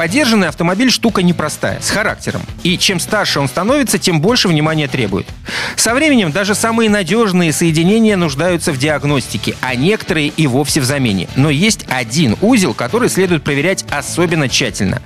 Подержанный 0.00 0.48
автомобиль 0.48 0.90
штука 0.90 1.22
непростая, 1.22 1.78
с 1.82 1.90
характером. 1.90 2.40
И 2.62 2.78
чем 2.78 2.98
старше 2.98 3.38
он 3.38 3.48
становится, 3.48 3.98
тем 3.98 4.22
больше 4.22 4.48
внимания 4.48 4.88
требует. 4.88 5.26
Со 5.76 5.92
временем 5.92 6.32
даже 6.32 6.54
самые 6.54 6.88
надежные 6.88 7.52
соединения 7.52 8.16
нуждаются 8.16 8.72
в 8.72 8.78
диагностике, 8.78 9.56
а 9.60 9.74
некоторые 9.74 10.28
и 10.28 10.46
вовсе 10.46 10.80
в 10.80 10.86
замене. 10.86 11.28
Но 11.36 11.50
есть 11.50 11.84
один 11.90 12.38
узел, 12.40 12.72
который 12.72 13.10
следует 13.10 13.44
проверять 13.44 13.84
особенно 13.90 14.48
тщательно. 14.48 15.02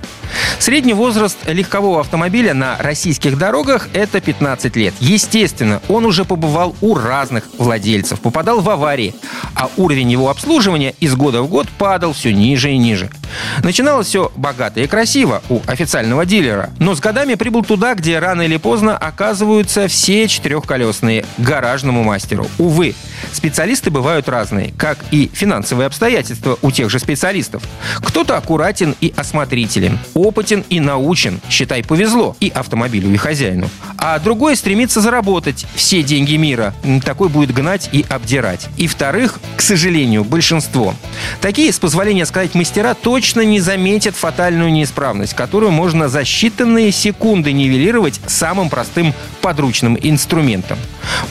Средний 0.59 0.93
возраст 0.93 1.37
легкового 1.45 1.99
автомобиля 1.99 2.53
на 2.53 2.77
российских 2.79 3.37
дорогах– 3.37 3.89
это 3.93 4.21
15 4.21 4.77
лет. 4.77 4.93
Естественно, 5.01 5.81
он 5.89 6.05
уже 6.05 6.23
побывал 6.23 6.73
у 6.79 6.95
разных 6.95 7.43
владельцев, 7.57 8.21
попадал 8.21 8.61
в 8.61 8.69
аварии, 8.69 9.13
а 9.55 9.69
уровень 9.75 10.09
его 10.09 10.29
обслуживания 10.29 10.95
из 11.01 11.15
года 11.15 11.41
в 11.41 11.49
год 11.49 11.67
падал 11.77 12.13
все 12.13 12.33
ниже 12.33 12.71
и 12.71 12.77
ниже. 12.77 13.09
Начиналось 13.63 14.07
все 14.07 14.31
богато 14.35 14.79
и 14.81 14.87
красиво 14.87 15.41
у 15.49 15.59
официального 15.67 16.25
дилера, 16.25 16.69
но 16.79 16.95
с 16.95 16.99
годами 16.99 17.35
прибыл 17.35 17.63
туда, 17.63 17.95
где 17.95 18.19
рано 18.19 18.43
или 18.43 18.57
поздно 18.57 18.97
оказываются 18.97 19.87
все 19.87 20.27
четырехколесные– 20.27 21.25
гаражному 21.37 22.03
мастеру. 22.03 22.47
Увы, 22.57 22.95
специалисты 23.31 23.89
бывают 23.89 24.29
разные, 24.29 24.73
как 24.77 24.97
и 25.11 25.29
финансовые 25.33 25.87
обстоятельства 25.87 26.57
у 26.61 26.71
тех 26.71 26.89
же 26.89 26.99
специалистов. 26.99 27.63
Кто-то 28.01 28.37
аккуратен 28.37 28.95
и 29.01 29.13
осмотрителен, 29.15 29.99
опытен 30.13 30.63
и 30.69 30.79
научен, 30.79 31.39
считай, 31.49 31.83
повезло 31.83 32.35
и 32.39 32.49
автомобилю, 32.49 33.13
и 33.13 33.17
хозяину. 33.17 33.69
А 33.97 34.19
другой 34.19 34.55
стремится 34.55 35.01
заработать 35.01 35.65
все 35.75 36.03
деньги 36.03 36.35
мира. 36.35 36.73
Такой 37.03 37.29
будет 37.29 37.53
гнать 37.53 37.89
и 37.91 38.05
обдирать. 38.09 38.67
И 38.77 38.87
вторых, 38.87 39.39
к 39.55 39.61
сожалению, 39.61 40.23
большинство. 40.23 40.93
Такие, 41.41 41.71
с 41.71 41.79
позволения 41.79 42.25
сказать 42.25 42.55
мастера, 42.55 42.93
точно 42.93 43.41
не 43.41 43.59
заметят 43.59 44.15
фатальную 44.15 44.71
неисправность, 44.71 45.33
которую 45.33 45.71
можно 45.71 46.07
за 46.09 46.21
считанные 46.21 46.91
секунды 46.91 47.51
нивелировать 47.51 48.19
самым 48.27 48.69
простым 48.69 49.13
подручным 49.41 49.97
инструментом. 50.01 50.77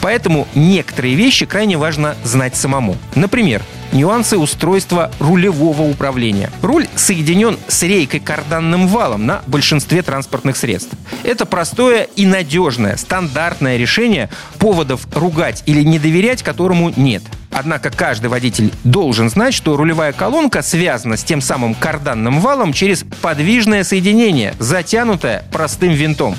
Поэтому 0.00 0.46
некоторые 0.54 1.14
вещи 1.14 1.46
крайне 1.46 1.76
важно 1.84 2.16
знать 2.24 2.56
самому. 2.56 2.96
Например, 3.14 3.60
нюансы 3.92 4.38
устройства 4.38 5.10
рулевого 5.20 5.82
управления. 5.82 6.50
Руль 6.62 6.86
соединен 6.96 7.58
с 7.68 7.82
рейкой 7.82 8.20
карданным 8.20 8.88
валом 8.88 9.26
на 9.26 9.42
большинстве 9.46 10.00
транспортных 10.00 10.56
средств. 10.56 10.94
Это 11.24 11.44
простое 11.44 12.04
и 12.16 12.24
надежное, 12.24 12.96
стандартное 12.96 13.76
решение 13.76 14.30
поводов 14.58 15.06
ругать 15.14 15.62
или 15.66 15.82
не 15.82 15.98
доверять 15.98 16.42
которому 16.42 16.90
нет. 16.96 17.22
Однако 17.52 17.90
каждый 17.90 18.28
водитель 18.28 18.72
должен 18.82 19.28
знать, 19.28 19.52
что 19.52 19.76
рулевая 19.76 20.14
колонка 20.14 20.62
связана 20.62 21.18
с 21.18 21.22
тем 21.22 21.42
самым 21.42 21.74
карданным 21.74 22.40
валом 22.40 22.72
через 22.72 23.04
подвижное 23.20 23.84
соединение, 23.84 24.54
затянутое 24.58 25.44
простым 25.52 25.92
винтом. 25.92 26.34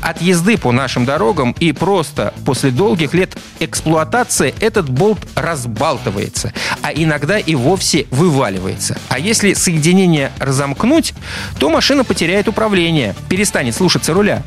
От 0.00 0.20
езды 0.20 0.56
по 0.56 0.72
нашим 0.72 1.04
дорогам 1.04 1.54
и 1.58 1.72
просто 1.72 2.34
после 2.44 2.70
долгих 2.70 3.14
лет 3.14 3.36
эксплуатации 3.60 4.54
этот 4.60 4.88
болт 4.88 5.18
разбалтывается, 5.34 6.52
а 6.82 6.92
иногда 6.92 7.38
и 7.38 7.54
вовсе 7.54 8.06
вываливается. 8.10 8.98
А 9.08 9.18
если 9.18 9.54
соединение 9.54 10.32
разомкнуть, 10.38 11.14
то 11.58 11.68
машина 11.68 12.04
потеряет 12.04 12.48
управление, 12.48 13.14
перестанет 13.28 13.74
слушаться 13.74 14.12
руля. 14.12 14.42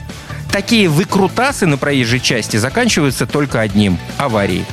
Такие 0.51 0.89
выкрутасы 0.89 1.65
на 1.65 1.77
проезжей 1.77 2.19
части 2.19 2.57
заканчиваются 2.57 3.25
только 3.25 3.61
одним– 3.61 3.97
аварией. 4.17 4.65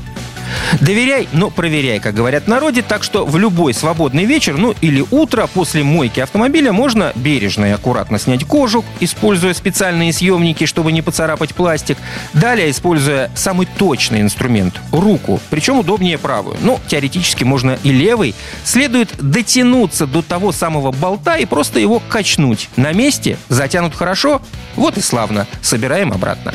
Доверяй, 0.80 1.28
но 1.32 1.50
проверяй, 1.50 2.00
как 2.00 2.14
говорят 2.14 2.44
в 2.44 2.48
народе, 2.48 2.82
так 2.82 3.02
что 3.02 3.24
в 3.24 3.36
любой 3.38 3.74
свободный 3.74 4.24
вечер, 4.24 4.56
ну 4.56 4.74
или 4.80 5.04
утро 5.10 5.46
после 5.46 5.82
мойки 5.82 6.20
автомобиля 6.20 6.72
можно 6.72 7.12
бережно 7.14 7.66
и 7.66 7.70
аккуратно 7.70 8.18
снять 8.18 8.44
кожух, 8.44 8.84
используя 9.00 9.54
специальные 9.54 10.12
съемники, 10.12 10.66
чтобы 10.66 10.92
не 10.92 11.02
поцарапать 11.02 11.54
пластик. 11.54 11.98
Далее, 12.32 12.70
используя 12.70 13.30
самый 13.34 13.66
точный 13.66 14.20
инструмент– 14.20 14.80
руку, 14.92 15.40
причем 15.50 15.78
удобнее 15.78 16.18
правую. 16.18 16.56
Но 16.60 16.80
теоретически 16.86 17.44
можно 17.44 17.78
и 17.82 17.92
левой. 17.92 18.34
Следует 18.64 19.14
дотянуться 19.18 20.06
до 20.06 20.22
того 20.22 20.52
самого 20.52 20.92
болта 20.92 21.36
и 21.36 21.46
просто 21.46 21.80
его 21.80 22.00
качнуть. 22.08 22.68
На 22.76 22.92
месте, 22.92 23.38
затянут 23.48 23.94
хорошо, 23.94 24.40
вот 24.76 24.96
и 24.98 25.00
славно. 25.00 25.46
Собираем 25.60 26.12
обратно. 26.12 26.54